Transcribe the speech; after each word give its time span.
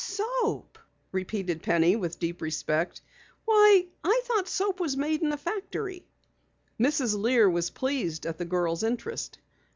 "Soap," 0.03 0.79
repeated 1.11 1.61
Penny 1.61 1.95
with 1.95 2.17
deep 2.17 2.41
respect. 2.41 3.03
"Why, 3.45 3.85
I 4.03 4.21
thought 4.23 4.47
soap 4.47 4.79
was 4.79 4.97
made 4.97 5.21
in 5.21 5.31
a 5.31 5.37
factory." 5.37 6.07
Mrs. 6.79 7.15
Lear 7.15 7.47
was 7.47 7.69
pleased 7.69 8.25
at 8.25 8.39
the 8.39 8.45
girl's 8.45 8.81
interest. 8.81 9.37